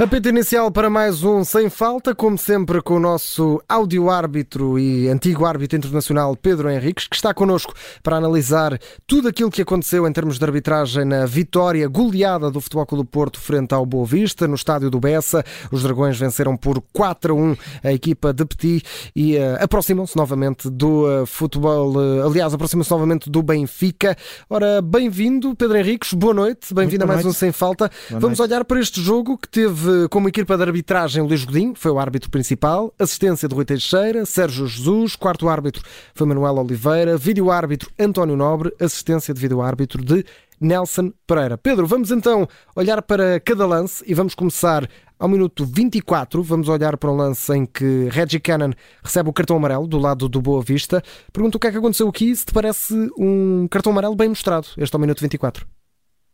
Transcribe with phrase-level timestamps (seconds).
[0.00, 5.44] Apito inicial para mais um Sem Falta, como sempre com o nosso áudio-árbitro e antigo
[5.44, 10.38] árbitro internacional Pedro Henriques, que está connosco para analisar tudo aquilo que aconteceu em termos
[10.38, 14.54] de arbitragem na vitória goleada do Futebol Clube do Porto frente ao Boa Vista, no
[14.54, 15.44] estádio do Bessa.
[15.72, 18.84] Os Dragões venceram por 4 a 1 a equipa de Petit
[19.16, 24.16] e uh, aproximam-se novamente do uh, futebol, uh, aliás, aproximam-se novamente do Benfica.
[24.48, 27.34] Ora, bem-vindo, Pedro Henriques, boa noite, bem-vindo a mais noite.
[27.34, 27.90] um Sem Falta.
[28.10, 28.52] Boa Vamos noite.
[28.52, 32.30] olhar para este jogo que teve como equipa de arbitragem Luís Godinho, foi o árbitro
[32.30, 35.82] principal, assistência de Rui Teixeira, Sérgio Jesus, quarto árbitro
[36.14, 40.24] foi Manuel Oliveira, vídeo árbitro António Nobre, assistência de vídeo árbitro de
[40.60, 41.56] Nelson Pereira.
[41.56, 44.88] Pedro, vamos então olhar para cada lance e vamos começar
[45.18, 46.42] ao minuto 24.
[46.42, 50.28] Vamos olhar para um lance em que Reggie Cannon recebe o cartão amarelo do lado
[50.28, 51.02] do Boa Vista.
[51.32, 54.66] Pergunto o que é que aconteceu aqui, se te parece um cartão amarelo bem mostrado,
[54.76, 55.77] este ao minuto 24.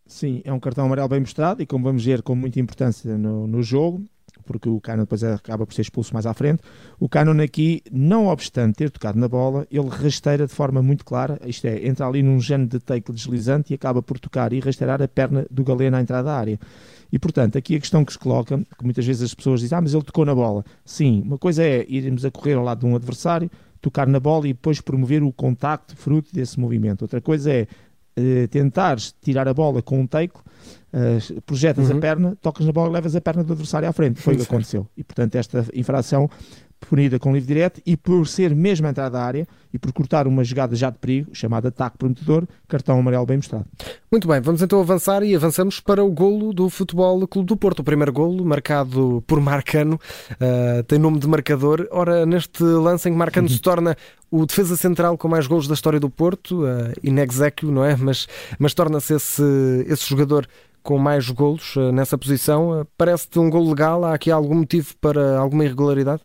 [0.07, 3.47] Sim, é um cartão amarelo bem mostrado e, como vamos ver, com muita importância no,
[3.47, 4.05] no jogo,
[4.45, 6.63] porque o Cano depois acaba por ser expulso mais à frente.
[7.01, 11.41] O Cano aqui, não obstante ter tocado na bola, ele rasteira de forma muito clara,
[11.47, 15.01] isto é, entra ali num género de take deslizante e acaba por tocar e rasteirar
[15.01, 16.61] a perna do Galeno à entrada da área.
[17.11, 19.81] E portanto, aqui a questão que se coloca, que muitas vezes as pessoas dizem, ah,
[19.81, 20.65] mas ele tocou na bola.
[20.85, 24.49] Sim, uma coisa é irmos a correr ao lado de um adversário, tocar na bola
[24.49, 27.03] e depois promover o contacto fruto desse movimento.
[27.03, 27.67] Outra coisa é
[28.19, 31.99] uh, tentares tirar a bola com um take, uh, projetas uhum.
[31.99, 34.21] a perna, tocas na bola e levas a perna do adversário à frente.
[34.21, 34.87] Foi o que aconteceu.
[34.97, 36.29] E portanto, esta infração
[36.87, 40.27] punida com livre direto e por ser mesmo a entrada da área e por cortar
[40.27, 43.67] uma jogada já de perigo, chamada ataque prometedor, cartão amarelo bem mostrado.
[44.11, 47.81] Muito bem, vamos então avançar e avançamos para o golo do Futebol Clube do Porto.
[47.81, 49.99] O primeiro golo, marcado por Marcano,
[50.33, 51.89] uh, tem nome de marcador.
[51.91, 53.97] Ora, neste lance em que Marcano se torna
[54.31, 57.97] o defesa central com mais golos da história do Porto, uh, in exequio, não é?
[57.97, 58.29] Mas,
[58.59, 59.43] mas torna-se esse,
[59.89, 60.47] esse jogador
[60.85, 62.83] com mais golos uh, nessa posição.
[62.83, 64.05] Uh, Parece-te um gol legal?
[64.05, 66.23] Há aqui algum motivo para alguma irregularidade?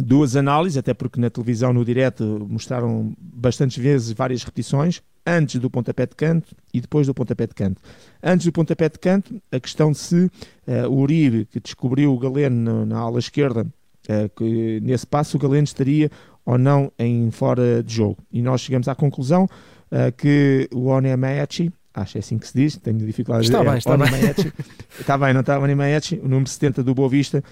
[0.00, 5.68] Duas análises, até porque na televisão, no direto, mostraram bastantes vezes várias repetições, antes do
[5.68, 7.82] pontapé de canto e depois do pontapé de canto.
[8.22, 12.18] Antes do pontapé de canto, a questão de se uh, o Uribe, que descobriu o
[12.18, 13.66] Galeno na, ala esquerda,
[14.08, 16.10] uh, que nesse passo o Galeno estaria
[16.46, 18.18] ou não em fora de jogo.
[18.32, 22.76] E nós chegamos à conclusão uh, que o Onyemaechi, acho é assim que se diz,
[22.76, 24.08] tenho dificuldade está de bem, está bem.
[24.98, 27.42] está bem, não está o o número 70 do Boa Vista,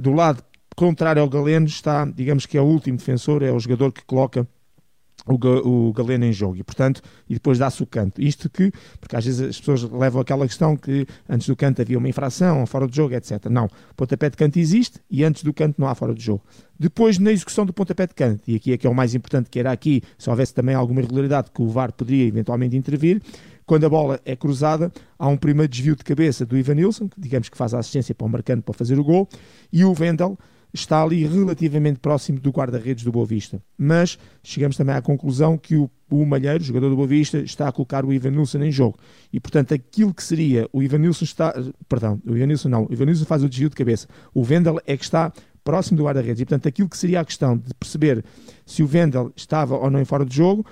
[0.00, 0.42] do lado
[0.76, 4.46] contrário ao Galeno, está, digamos que é o último defensor, é o jogador que coloca
[5.26, 8.22] o, Galeno em jogo e, portanto, e depois dá-se o canto.
[8.22, 8.70] Isto que,
[9.00, 12.64] porque às vezes as pessoas levam aquela questão que antes do canto havia uma infração,
[12.66, 13.46] fora de jogo, etc.
[13.50, 16.44] Não, pontapé de canto existe e antes do canto não há fora de jogo.
[16.78, 19.50] Depois, na execução do pontapé de canto, e aqui é que é o mais importante,
[19.50, 23.20] que era aqui, se houvesse também alguma irregularidade que o VAR poderia eventualmente intervir,
[23.64, 27.20] quando a bola é cruzada, há um primeiro desvio de cabeça do Ivan Nilsson, que
[27.20, 29.28] digamos que faz a assistência para o marcante para fazer o gol,
[29.72, 30.38] e o Wendel
[30.72, 33.62] está ali relativamente próximo do guarda-redes do Boa Vista.
[33.76, 37.72] Mas chegamos também à conclusão que o, o Malheiro, jogador do Boa Vista, está a
[37.72, 38.98] colocar o Ivan Nilsson em jogo.
[39.32, 41.54] E, portanto, aquilo que seria o Ivan Nilsson está...
[41.88, 42.86] Perdão, o Ivan Nilsson não.
[42.86, 44.06] O Ivan Nilsson faz o desvio de cabeça.
[44.34, 45.32] O Vendel é que está
[45.64, 46.40] próximo do guarda-redes.
[46.40, 48.24] E, portanto, aquilo que seria a questão de perceber
[48.64, 50.64] se o Vendel estava ou não em fora de jogo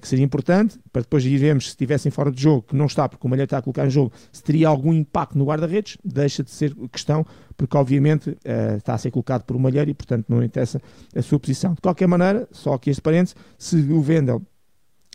[0.00, 3.26] que seria importante, para depois irmos se estivessem fora de jogo, que não está, porque
[3.26, 6.50] o Malheiro está a colocar em jogo, se teria algum impacto no guarda-redes, deixa de
[6.50, 7.24] ser questão,
[7.56, 10.80] porque obviamente uh, está a ser colocado por um Malheiro e, portanto, não interessa
[11.14, 11.74] a sua posição.
[11.74, 14.42] De qualquer maneira, só aqui este parênteses, se o Vendel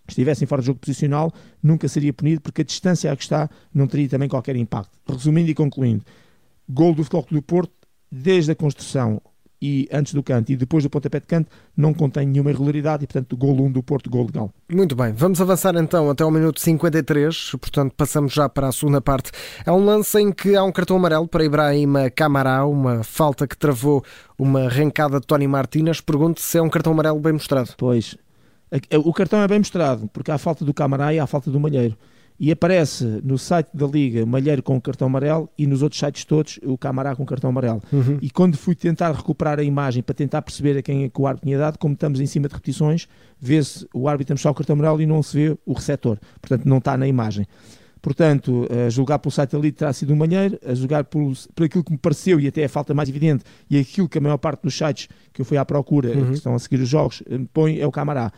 [0.07, 1.31] estivesse fora de jogo posicional,
[1.61, 4.97] nunca seria punido, porque a distância a que está não teria também qualquer impacto.
[5.07, 6.03] Resumindo e concluindo,
[6.67, 7.73] gol do Futebol do Porto,
[8.11, 9.21] desde a construção
[9.61, 13.07] e antes do canto e depois do pontapé de canto não contém nenhuma irregularidade e,
[13.07, 14.53] portanto, gol 1 do Porto, gol legal.
[14.71, 19.01] Muito bem, vamos avançar então até ao minuto 53, portanto, passamos já para a segunda
[19.01, 19.31] parte.
[19.65, 23.57] É um lance em que há um cartão amarelo para Ibrahim Camará, uma falta que
[23.57, 24.03] travou
[24.37, 26.01] uma arrancada de Tony Martínez.
[26.01, 27.71] Pergunto se é um cartão amarelo bem mostrado.
[27.77, 28.15] Pois,
[29.03, 31.51] o cartão é bem mostrado, porque há a falta do Camará e há a falta
[31.51, 31.97] do Malheiro
[32.39, 36.23] e aparece no site da Liga Malheiro com o cartão amarelo e nos outros sites
[36.23, 37.81] todos o Camará com o cartão amarelo.
[37.91, 38.17] Uhum.
[38.21, 41.27] E quando fui tentar recuperar a imagem para tentar perceber a quem é que o
[41.27, 43.07] árbitro tinha dado, como estamos em cima de repetições,
[43.39, 46.17] vê-se o árbitro mostrar o cartão amarelo e não se vê o receptor.
[46.41, 47.45] Portanto, não está na imagem.
[48.01, 51.65] Portanto, a julgar pelo site da Liga terá sido o Malheiro, a julgar por, por
[51.65, 54.37] aquilo que me pareceu e até a falta mais evidente e aquilo que a maior
[54.37, 56.27] parte dos sites que eu fui à procura, uhum.
[56.27, 57.21] que estão a seguir os jogos,
[57.51, 58.31] põe é o Camará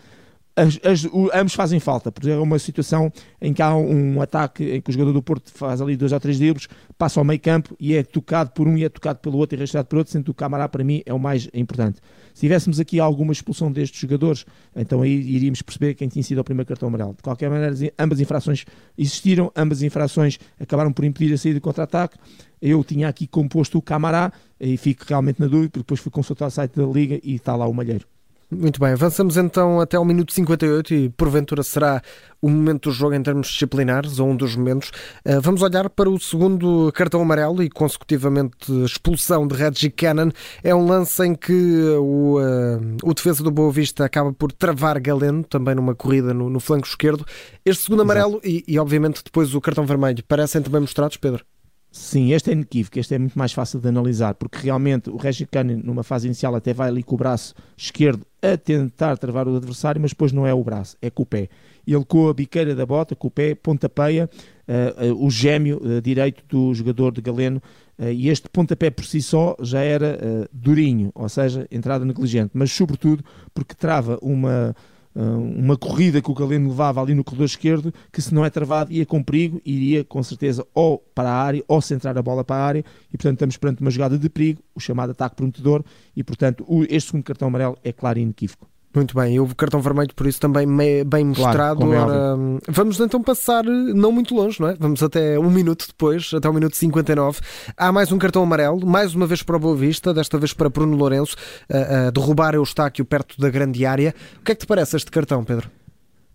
[0.56, 3.12] as, as, o, ambos fazem falta, porque é uma situação
[3.42, 6.20] em que há um ataque em que o jogador do Porto faz ali dois ou
[6.20, 6.68] três dribles,
[6.98, 9.60] passa ao meio campo e é tocado por um e é tocado pelo outro e
[9.60, 12.00] registrado por outro, sendo que o Camará para mim é o mais importante.
[12.34, 14.46] Se tivéssemos aqui alguma expulsão destes jogadores,
[14.76, 17.14] então aí iríamos perceber quem tinha sido o primeiro cartão amarelo.
[17.14, 18.66] De qualquer maneira, ambas infrações
[18.98, 22.18] existiram, ambas infrações acabaram por impedir a saída de contra-ataque.
[22.62, 26.48] Eu tinha aqui composto o Camará e fico realmente na dúvida, porque depois fui consultar
[26.48, 28.06] o site da Liga e está lá o Malheiro.
[28.54, 32.02] Muito bem, avançamos então até ao minuto 58 e porventura será
[32.42, 34.92] o momento do jogo em termos disciplinares, ou um dos momentos.
[35.24, 40.32] Eh, vamos olhar para o segundo cartão amarelo e consecutivamente expulsão de Reggie Cannon.
[40.62, 41.54] É um lance em que
[41.98, 46.50] o, uh, o defesa do Boa Vista acaba por travar Galeno, também numa corrida no,
[46.50, 47.26] no flanco esquerdo.
[47.64, 51.46] Este segundo amarelo e, e obviamente depois o cartão vermelho parecem também mostrados, Pedro?
[51.94, 55.46] Sim, este é inequívoco, este é muito mais fácil de analisar, porque realmente o Reggie
[55.46, 59.58] Cannon, numa fase inicial, até vai ali com o braço esquerdo a tentar travar o
[59.58, 61.50] adversário, mas depois não é o braço, é com o pé.
[61.86, 64.30] Ele com a biqueira da bota, com o pé, pontapeia
[64.70, 67.62] uh, uh, o gêmeo uh, direito do jogador de Galeno,
[68.00, 70.18] e este pontapé por si só já era
[70.52, 73.24] durinho, ou seja, entrada negligente, mas sobretudo
[73.54, 74.76] porque trava uma
[75.16, 78.94] uma corrida que o Galeno levava ali no corredor esquerdo, que se não é travado
[78.94, 82.56] ia com perigo, iria com certeza ou para a área ou centrar a bola para
[82.56, 85.84] a área e portanto estamos perante uma jogada de perigo, o chamado ataque prometedor
[86.16, 88.71] e portanto este segundo cartão amarelo é claro e inequívoco.
[88.94, 90.68] Muito bem, houve cartão vermelho, por isso também
[91.06, 91.80] bem mostrado.
[91.80, 94.76] Claro, é Ora, vamos então passar não muito longe, não é?
[94.78, 97.40] Vamos até um minuto depois, até o minuto 59.
[97.78, 100.70] Há mais um cartão amarelo, mais uma vez para o Boa Vista, desta vez para
[100.70, 101.38] Bruno Lourenço,
[101.72, 104.14] a, a derrubar Eustáquio perto da grande área.
[104.42, 105.70] O que é que te parece este cartão, Pedro?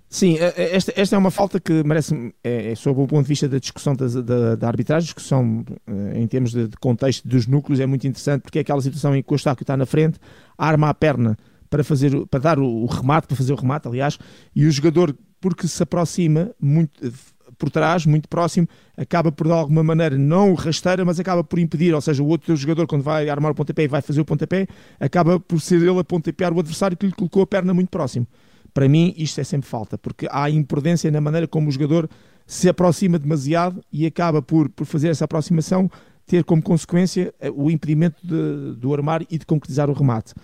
[0.08, 3.48] Sim, esta, esta é uma falta que merece, é, é sob o ponto de vista
[3.48, 7.80] da discussão da, da, da arbitragem, discussão eh, em termos de, de, contexto dos núcleos,
[7.80, 10.18] é muito interessante porque é aquela situação em que o Eustáquio está na frente,
[10.56, 11.36] arma a perna
[11.68, 14.18] para, fazer, para dar o, remate, para fazer o remate, aliás,
[14.54, 17.12] e o jogador, porque se aproxima muito
[17.58, 21.94] por trás, muito próximo, acaba por de alguma maneira não rasteira, mas acaba por impedir,
[21.94, 24.66] ou seja, o outro jogador quando vai armar o pontapé e vai fazer o pontapé,
[25.00, 28.26] acaba por ser ele a pontapear o adversário que lhe colocou a perna muito próximo.
[28.74, 32.08] Para mim isto é sempre falta, porque há imprudência na maneira como o jogador
[32.46, 35.90] se aproxima demasiado e acaba por, por fazer essa aproximação
[36.26, 40.34] ter como consequência eh, o impedimento de, do armário e de concretizar o remate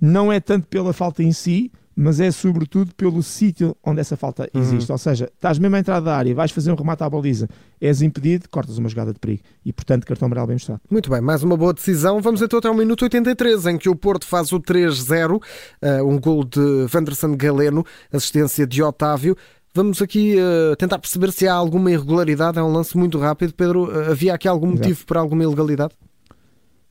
[0.00, 4.48] não é tanto pela falta em si, mas é sobretudo pelo sítio onde essa falta
[4.54, 4.62] uhum.
[4.62, 4.88] existe.
[4.88, 4.94] Uhum.
[4.94, 7.46] Ou seja, estás mesmo à entrada da área, vais fazer um remate à baliza,
[7.78, 9.42] és impedido, cortas uma jogada de perigo.
[9.64, 10.80] E, portanto, cartão amarelo bem mostrado.
[10.90, 12.20] Muito bem, mais uma boa decisão.
[12.22, 15.40] Vamos então até ao minuto 83, em que o Porto faz o 3-0, uh,
[15.82, 19.36] eh, um gol de Wanderson Galeno, assistência de Otávio.
[19.74, 22.58] Vamos aqui uh, tentar perceber se há alguma irregularidade.
[22.58, 23.52] É um lance muito rápido.
[23.52, 24.88] Pedro, uh, havia aqui algum Exato.
[24.88, 25.92] motivo para alguma ilegalidade?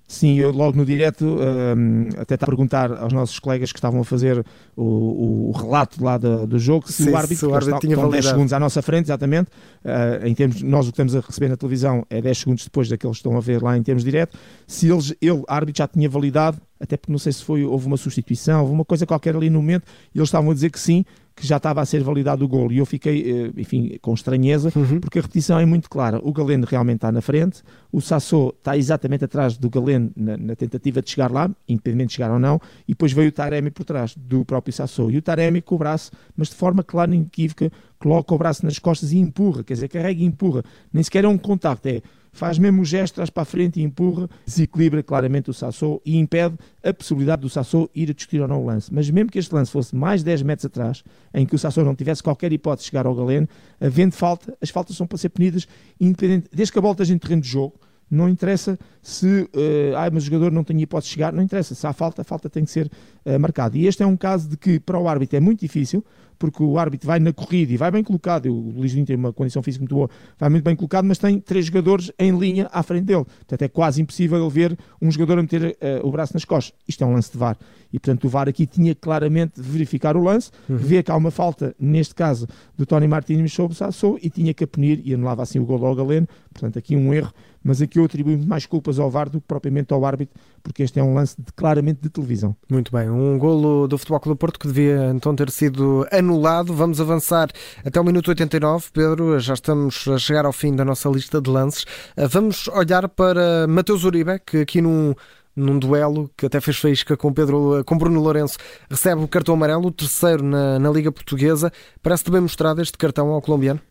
[0.10, 4.02] Sim, eu logo no direto um, até está a perguntar aos nossos colegas que estavam
[4.02, 4.44] a fazer
[4.76, 7.94] o, o relato lá do, do jogo se Sim, o árbitro, se o árbitro tinha
[7.94, 9.52] estão 10 segundos à nossa frente, exatamente.
[9.86, 12.90] Uh, em termos, nós o que estamos a receber na televisão é 10 segundos depois
[12.90, 14.36] daqueles que estão a ver lá em termos direto.
[14.66, 17.98] Se eles, ele, árbitro, já tinha validado, até porque não sei se foi, houve uma
[17.98, 19.84] substituição, houve uma coisa qualquer ali no momento,
[20.16, 21.06] e eles estavam a dizer que sim,
[21.40, 22.70] que já estava a ser validado o gol.
[22.72, 25.00] E eu fiquei, eh, enfim, com estranheza, uhum.
[25.00, 26.20] porque a repetição é muito clara.
[26.22, 30.56] O Galeno realmente está na frente, o Sassou está exatamente atrás do Galeno na, na,
[30.56, 33.86] tentativa de chegar lá, independente de chegar ou não, e depois veio o Taremi por
[33.86, 35.10] trás do próprio Sassou.
[35.10, 38.66] E o Taremi com o braço, mas de forma clara e inequívoca, coloca o braço
[38.66, 40.64] nas costas e empurra, quer dizer, carrega e empurra.
[40.92, 43.84] Nem sequer é um contacto, é faz mesmo o gesto, traz para a frente e
[43.84, 48.48] empurra, desequilibra claramente o Sassou e impede a possibilidade do Sassou ir a discutir ou
[48.48, 48.94] não o lance.
[48.94, 51.96] Mas mesmo que este lance fosse mais 10 metros atrás, em que o Sassou não
[51.96, 53.48] tivesse qualquer hipótese de chegar ao Galeno,
[53.80, 55.68] havendo falta, as faltas são para ser punidas,
[56.00, 60.10] independente, desde que a bola esteja em terreno de jogo, não interessa se uh, ah,
[60.12, 61.76] mas o jogador não tem hipótese de chegar, não interessa.
[61.76, 62.90] Se há falta, a falta tem que ser
[63.26, 63.78] uh, marcada.
[63.78, 66.04] E este é um caso de que para o árbitro é muito difícil,
[66.40, 68.48] porque o árbitro vai na corrida e vai bem colocado.
[68.48, 71.66] O Luís tem uma condição física muito boa, vai muito bem colocado, mas tem três
[71.66, 73.26] jogadores em linha à frente dele.
[73.26, 76.74] Portanto, é quase impossível ele ver um jogador a meter uh, o braço nas costas.
[76.88, 77.58] Isto é um lance de VAR.
[77.92, 80.78] E, portanto, o VAR aqui tinha claramente de verificar o lance, uhum.
[80.78, 84.54] ver que há uma falta, neste caso, do Tony Martins sobre o Sassou e tinha
[84.54, 86.28] que punir e anulava assim o gol ao Galeno.
[86.54, 89.94] Portanto, aqui um erro mas aqui eu atribuo mais culpas ao VAR do que propriamente
[89.94, 92.56] ao árbitro, porque este é um lance de, claramente de televisão.
[92.70, 96.29] Muito bem, um golo do Futebol Clube Porto que devia então ter sido anulado.
[96.74, 97.50] Vamos avançar
[97.86, 101.50] até o minuto 89, Pedro, já estamos a chegar ao fim da nossa lista de
[101.50, 101.86] lances.
[102.16, 105.14] Ah, vamos olhar para Mateus Uribe, que aqui num
[105.56, 108.58] num duelo que até fez faísca com, Pedro, com Bruno Lourenço,
[108.90, 111.72] recebe o cartão amarelo, o terceiro na, na Liga Portuguesa.
[112.02, 113.82] Parece-te bem mostrado este cartão ao colombiano?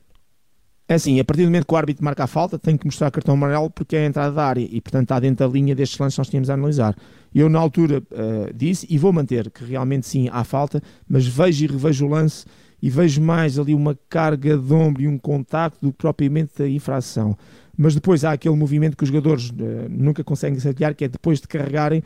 [0.91, 3.11] É assim, a partir do momento que o árbitro marca a falta, tem que mostrar
[3.11, 5.99] cartão amarelo porque é a entrada da área e, portanto, está dentro da linha destes
[5.99, 6.97] lances que nós tínhamos a analisar.
[7.35, 11.63] Eu, na altura, uh, disse e vou manter que realmente sim há falta, mas vejo
[11.63, 12.47] e revejo o lance
[12.81, 16.69] e vejo mais ali uma carga de ombro e um contacto do que propriamente a
[16.69, 17.37] infração.
[17.77, 19.55] Mas depois há aquele movimento que os jogadores uh,
[19.91, 22.03] nunca conseguem saquear, que é depois de carregarem,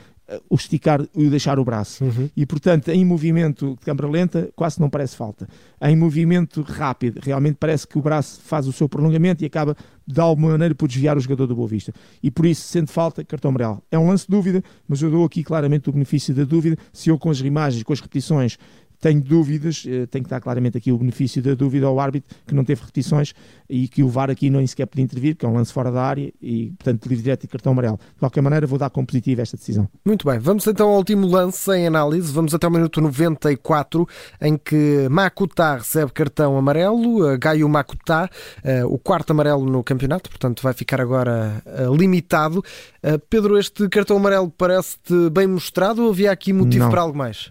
[0.49, 2.05] o esticar e deixar o braço.
[2.05, 2.31] Uhum.
[2.37, 5.49] E portanto, em movimento de câmara lenta, quase não parece falta.
[5.81, 10.21] Em movimento rápido, realmente parece que o braço faz o seu prolongamento e acaba de
[10.21, 11.93] alguma maneira por desviar o jogador do Boa Vista.
[12.23, 13.83] E por isso, sendo falta, cartão amarelo.
[13.91, 16.77] É um lance de dúvida, mas eu dou aqui claramente o benefício da dúvida.
[16.93, 18.59] Se eu com as imagens, com as repetições,
[19.03, 22.55] tenho dúvidas, eh, tenho que dar claramente aqui o benefício da dúvida ao árbitro, que
[22.55, 23.35] não teve repetições
[23.69, 26.01] e que o VAR aqui nem sequer podia intervir, que é um lance fora da
[26.01, 27.99] área e, portanto, livre direto e cartão amarelo.
[28.15, 29.89] De qualquer maneira, vou dar como positivo esta decisão.
[30.05, 32.33] Muito bem, vamos então ao último lance em análise.
[32.33, 34.07] Vamos até o minuto 94,
[34.41, 38.31] em que Makuta recebe cartão amarelo, eh, Gaio Makuta,
[38.63, 41.61] eh, o quarto amarelo no campeonato, portanto, vai ficar agora
[41.99, 42.63] limitado.
[43.29, 46.91] Pedro, este cartão amarelo parece-te bem mostrado ou havia aqui motivo não.
[46.91, 47.51] para algo mais?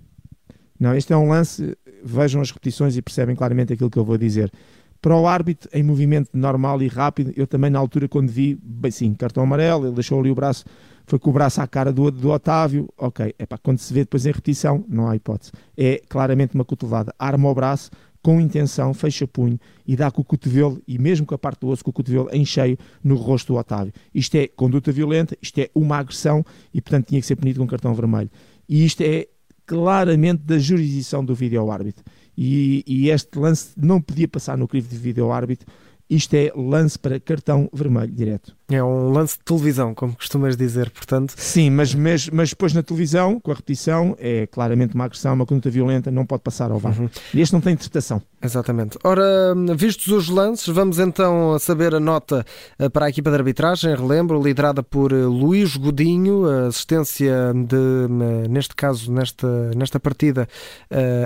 [0.82, 4.18] Não, este é um lance, vejam as repetições e percebem claramente aquilo que eu vou
[4.18, 4.52] dizer.
[5.00, 8.90] Para o árbitro, em movimento normal e rápido, eu também na altura, quando vi, bem
[8.90, 10.66] sim, cartão amarelo, ele deixou ali o braço,
[11.06, 14.00] foi com o braço à cara do, do Otávio, ok, é para quando se vê
[14.00, 15.52] depois em repetição, não há hipótese.
[15.78, 17.92] É claramente uma cotovelada, arma o braço,
[18.24, 21.68] com intenção, fecha punho e dá com o cotovelo, e mesmo com a parte do
[21.68, 23.94] osso, com o cotovelo em cheio no rosto do Otávio.
[24.12, 27.68] Isto é conduta violenta, isto é uma agressão e, portanto, tinha que ser punido com
[27.68, 28.32] cartão vermelho.
[28.68, 29.28] E isto é
[29.66, 32.04] claramente da jurisdição do vídeo-árbitro.
[32.38, 35.68] E, e, este lance não podia passar no crivo de vídeo-árbitro.
[36.10, 38.56] Isto é lance para cartão vermelho direto.
[38.72, 41.34] É um lance de televisão, como costumas dizer, portanto.
[41.38, 45.46] Sim, mas, mas, mas depois na televisão, com a repetição, é claramente uma agressão, uma
[45.46, 47.00] conduta violenta, não pode passar ao VAR.
[47.00, 47.10] Uhum.
[47.34, 48.22] Este não tem interpretação.
[48.44, 48.98] Exatamente.
[49.04, 52.44] Ora, vistos os lances, vamos então saber a nota
[52.80, 58.48] eh, para a equipa de arbitragem, relembro, liderada por eh, Luís Godinho, assistência de, eh,
[58.50, 60.48] neste caso, nesta, nesta partida,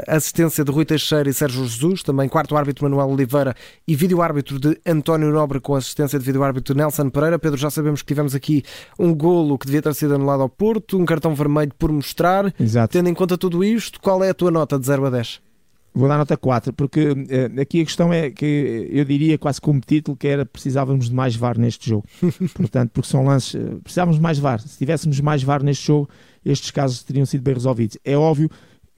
[0.07, 3.55] assistência de Rui Teixeira e Sérgio Jesus, também quarto árbitro Manuel Oliveira
[3.87, 7.34] e vídeo árbitro de António Nobre com assistência de vídeo árbitro Nelson Pereira.
[7.39, 8.63] Pedro, já sabemos que tivemos aqui
[8.99, 12.53] um golo que devia ter sido anulado ao Porto, um cartão vermelho por mostrar.
[12.59, 12.93] Exato.
[12.93, 15.41] Tendo em conta tudo isto, qual é a tua nota de 0 a 10?
[15.95, 19.79] Vou dar nota 4, porque uh, aqui a questão é que eu diria quase como
[19.79, 22.05] título que era precisávamos de mais VAR neste jogo.
[22.53, 24.59] Portanto, porque são lances, uh, precisávamos de mais VAR.
[24.59, 26.09] Se tivéssemos mais VAR neste jogo,
[26.43, 27.97] estes casos teriam sido bem resolvidos.
[28.03, 28.49] É óbvio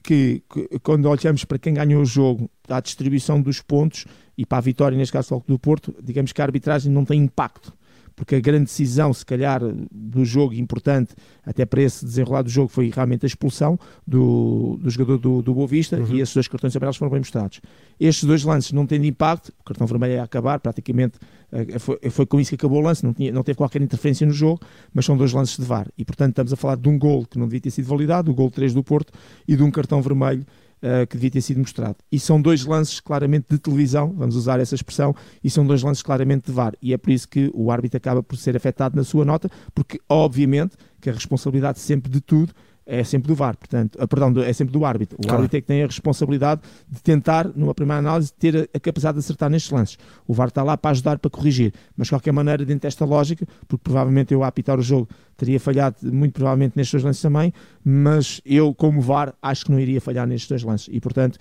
[0.02, 4.04] que, que quando olhamos para quem ganhou o jogo, a distribuição dos pontos
[4.36, 7.72] e para a vitória, neste caso do Porto, digamos que a arbitragem não tem impacto
[8.18, 9.60] porque a grande decisão, se calhar,
[9.92, 11.14] do jogo importante,
[11.46, 15.54] até para esse desenrolar do jogo, foi realmente a expulsão do, do jogador do, do
[15.54, 16.16] Boa Vista uhum.
[16.16, 17.60] e esses dois cartões amarelos foram bem mostrados.
[17.98, 21.16] Estes dois lances não têm impacto, o cartão vermelho ia acabar, praticamente
[21.52, 24.26] eh, foi, foi com isso que acabou o lance, não, tinha, não teve qualquer interferência
[24.26, 24.60] no jogo,
[24.92, 25.86] mas são dois lances de VAR.
[25.96, 28.34] E portanto estamos a falar de um gol que não devia ter sido validado, o
[28.34, 29.12] gol 3 do Porto,
[29.46, 30.44] e de um cartão vermelho
[30.82, 31.96] uh, que devia ter sido mostrado.
[32.10, 36.02] E são dois lances claramente de televisão, vamos usar essa expressão, e são dois lances
[36.02, 36.74] claramente de VAR.
[36.80, 40.00] E é por isso que o árbitro acaba por ser afetado na sua nota, porque
[40.08, 42.52] obviamente que a responsabilidade sempre de tudo
[42.90, 45.18] é sempre do VAR, portanto, ah, perdão, é sempre do árbitro.
[45.18, 45.36] O claro.
[45.36, 49.16] árbitro é que tem a responsabilidade de tentar, numa primeira análise, ter a, a, capacidade
[49.16, 49.98] de acertar nestes lances.
[50.26, 53.46] O VAR está lá para ajudar, para corrigir, mas de qualquer maneira, dentro desta lógica,
[53.68, 55.06] porque provavelmente eu a apitar o jogo
[55.38, 59.80] teria falhado muito provavelmente nestes dois lances também, mas eu, como VAR, acho que não
[59.80, 60.88] iria falhar nestes dois lances.
[60.92, 61.38] E, portanto,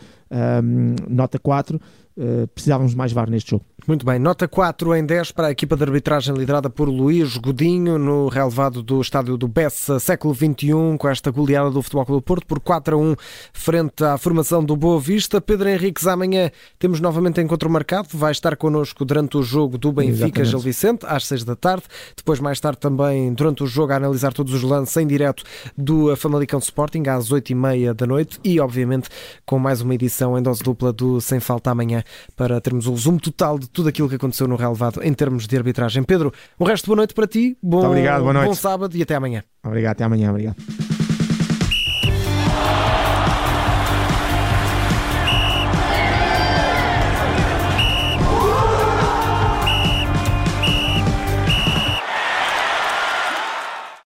[0.64, 3.66] um, nota 4, uh, precisávamos mais VAR neste jogo.
[3.88, 7.98] Muito bem, nota 4 em 10 para a equipa de arbitragem liderada por Luís Godinho
[7.98, 12.24] no relevado do estádio do Bessa século XXI, com esta goleada do Futebol Clube do
[12.24, 13.16] Porto por 4 a 1
[13.54, 15.40] frente à formação do Boa Vista.
[15.40, 20.44] Pedro Henriques, amanhã temos novamente encontro marcado, vai estar connosco durante o jogo do Benfica
[20.44, 21.84] Gil Vicente, às 6 da tarde.
[22.16, 25.44] Depois, mais tarde, também durante o jogo, a analisar todos os lances em direto
[25.78, 28.40] do Famalicão Sporting, às 8 e meia da noite.
[28.44, 29.10] E, obviamente,
[29.46, 32.04] com mais uma edição em dose dupla do Sem Falta amanhã,
[32.36, 35.58] para termos o resumo total de tudo aquilo que aconteceu no relevado em termos de
[35.58, 36.04] arbitragem.
[36.04, 38.48] Pedro, o resto boa noite para ti, bom, obrigado, boa noite.
[38.48, 39.44] bom sábado e até amanhã.
[39.64, 40.87] Obrigado, até amanhã, obrigado.